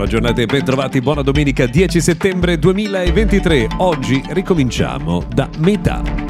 [0.00, 3.66] Buona giornata e ben trovati, buona domenica 10 settembre 2023.
[3.80, 6.29] Oggi ricominciamo da metà.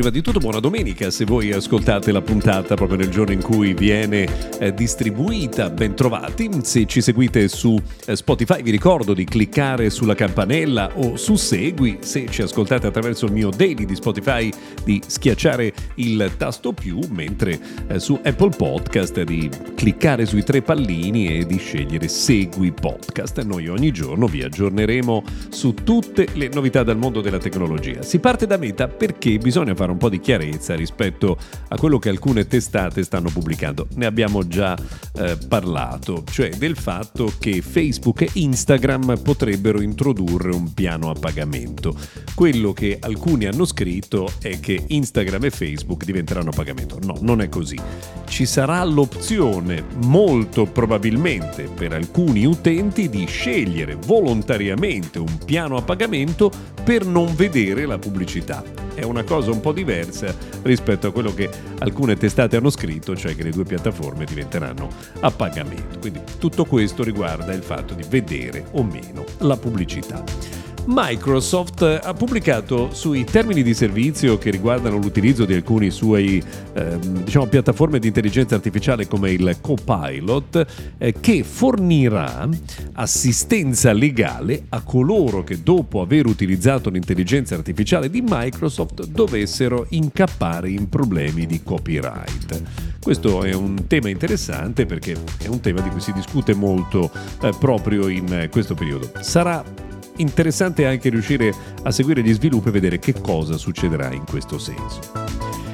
[0.00, 3.74] Prima di tutto buona domenica se voi ascoltate la puntata proprio nel giorno in cui
[3.74, 4.26] viene
[4.58, 6.48] eh, distribuita, ben trovati.
[6.62, 11.98] Se ci seguite su eh, Spotify vi ricordo di cliccare sulla campanella o su Segui,
[12.00, 14.50] se ci ascoltate attraverso il mio daily di Spotify
[14.82, 17.58] di schiacciare il tasto più, mentre
[17.88, 23.42] eh, su Apple Podcast di cliccare sui tre pallini e di scegliere Segui Podcast.
[23.42, 28.00] Noi ogni giorno vi aggiorneremo su tutte le novità dal mondo della tecnologia.
[28.00, 31.36] Si parte da meta perché bisogna fare un po' di chiarezza rispetto
[31.68, 33.86] a quello che alcune testate stanno pubblicando.
[33.94, 34.76] Ne abbiamo già
[35.14, 41.94] eh, parlato, cioè del fatto che Facebook e Instagram potrebbero introdurre un piano a pagamento.
[42.34, 46.98] Quello che alcuni hanno scritto è che Instagram e Facebook diventeranno a pagamento.
[47.02, 47.78] No, non è così.
[48.26, 56.50] Ci sarà l'opzione, molto probabilmente per alcuni utenti, di scegliere volontariamente un piano a pagamento
[56.84, 58.79] per non vedere la pubblicità.
[59.00, 61.48] È una cosa un po' diversa rispetto a quello che
[61.78, 65.98] alcune testate hanno scritto, cioè che le due piattaforme diventeranno a pagamento.
[65.98, 70.59] Quindi tutto questo riguarda il fatto di vedere o meno la pubblicità.
[70.92, 77.46] Microsoft ha pubblicato sui termini di servizio che riguardano l'utilizzo di alcuni suoi eh, diciamo,
[77.46, 80.66] piattaforme di intelligenza artificiale come il Copilot
[80.98, 82.48] eh, che fornirà
[82.94, 90.88] assistenza legale a coloro che dopo aver utilizzato l'intelligenza artificiale di Microsoft dovessero incappare in
[90.88, 92.62] problemi di copyright.
[93.00, 97.52] Questo è un tema interessante perché è un tema di cui si discute molto eh,
[97.60, 99.12] proprio in questo periodo.
[99.20, 99.88] Sarà
[100.20, 105.00] interessante anche riuscire a seguire gli sviluppi e vedere che cosa succederà in questo senso.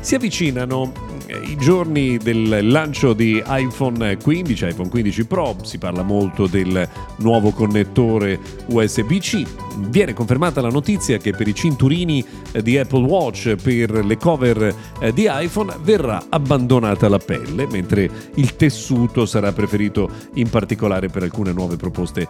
[0.00, 1.07] Si avvicinano
[1.42, 7.50] i giorni del lancio di iPhone 15, iPhone 15 Pro, si parla molto del nuovo
[7.50, 9.42] connettore USB-C.
[9.90, 14.74] Viene confermata la notizia che per i cinturini eh, di Apple Watch, per le cover
[15.00, 21.22] eh, di iPhone, verrà abbandonata la pelle, mentre il tessuto sarà preferito in particolare per
[21.22, 22.26] alcune nuove proposte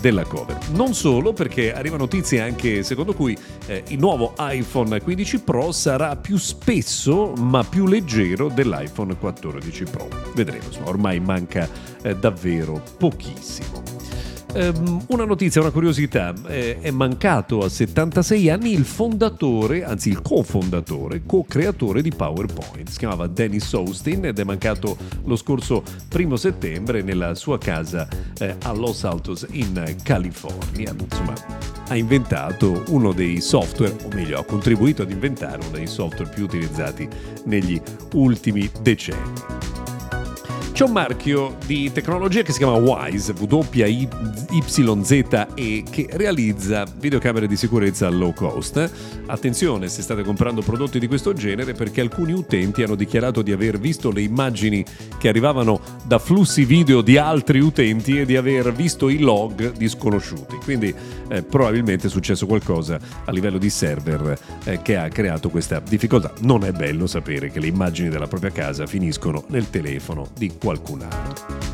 [0.00, 0.58] della cover.
[0.72, 3.36] Non solo, perché arriva notizia anche secondo cui
[3.88, 10.08] il nuovo iPhone 15 Pro sarà più spesso ma più leggero dell'iPhone 14 Pro.
[10.34, 11.68] Vedremo, ormai manca
[12.02, 13.82] eh, davvero pochissimo.
[14.54, 20.22] Um, una notizia, una curiosità, eh, è mancato a 76 anni il fondatore, anzi il
[20.22, 22.88] cofondatore, co-creatore di PowerPoint.
[22.88, 28.06] Si chiamava Dennis Austin ed è mancato lo scorso primo settembre nella sua casa
[28.38, 30.94] eh, a Los Altos in California.
[30.96, 31.34] Insomma,
[31.88, 36.44] ha inventato uno dei software, o meglio, ha contribuito ad inventare uno dei software più
[36.44, 37.08] utilizzati
[37.46, 37.80] negli
[38.12, 39.63] ultimi decenni.
[40.74, 44.24] C'è un marchio di tecnologia che si chiama WISE, W-Y-Z-E,
[45.88, 48.90] che realizza videocamere di sicurezza low cost.
[49.26, 53.78] Attenzione se state comprando prodotti di questo genere perché alcuni utenti hanno dichiarato di aver
[53.78, 54.84] visto le immagini
[55.16, 59.88] che arrivavano da flussi video di altri utenti e di aver visto i log di
[59.88, 60.56] sconosciuti.
[60.56, 60.92] Quindi
[61.28, 66.32] eh, probabilmente è successo qualcosa a livello di server eh, che ha creato questa difficoltà.
[66.40, 71.02] Non è bello sapere che le immagini della propria casa finiscono nel telefono di qualcun
[71.02, 71.72] altro.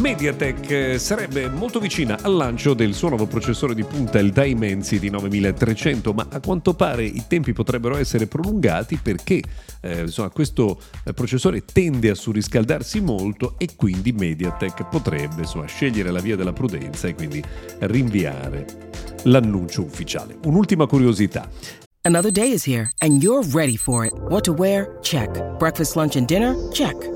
[0.00, 5.08] Mediatek eh, sarebbe molto vicina al lancio del suo nuovo processore di punta, il Dimensity
[5.08, 9.42] 9300, ma a quanto pare i tempi potrebbero essere prolungati perché
[9.80, 16.10] eh, insomma, questo eh, processore tende a surriscaldarsi molto e quindi Mediatek potrebbe insomma, scegliere
[16.10, 17.42] la via della prudenza e quindi
[17.78, 18.66] rinviare
[19.22, 20.36] l'annuncio ufficiale.
[20.44, 21.48] Un'ultima curiosità.
[22.02, 24.12] Another day is here and you're ready for it.
[24.28, 24.98] What to wear?
[25.00, 25.30] Check.
[25.58, 26.54] Breakfast, lunch and dinner?
[26.70, 27.15] Check.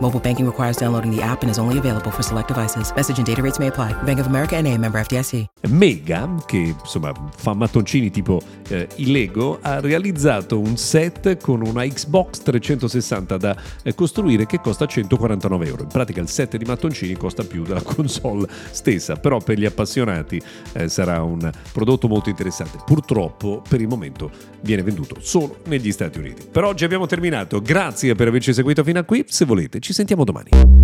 [0.00, 2.92] Mobile banking requires downloading the app and is only available for select devices.
[2.94, 3.94] Message and data rates may apply.
[4.02, 5.46] Bank of America NA, member FDIC.
[5.68, 11.84] Mega, che insomma fa mattoncini tipo eh, i Lego, ha realizzato un set con una
[11.84, 15.82] Xbox 360 da eh, costruire che costa 149 euro.
[15.82, 20.40] In pratica il set di mattoncini costa più della console stessa, però per gli appassionati
[20.72, 22.78] eh, sarà un prodotto molto interessante.
[22.84, 26.46] Purtroppo per il momento viene venduto solo negli Stati Uniti.
[26.50, 30.24] Per oggi abbiamo terminato, grazie per averci seguito fino a qui, se volete ci sentiamo
[30.24, 30.75] domani.